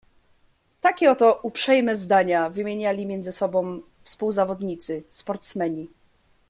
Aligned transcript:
"Takie 0.81 1.11
oto 1.11 1.39
uprzejme 1.43 1.95
zdania 1.95 2.49
wymieniali 2.49 3.05
między 3.05 3.31
sobą 3.31 3.81
współzawodnicy, 4.03 5.03
sportsmeni." 5.09 5.87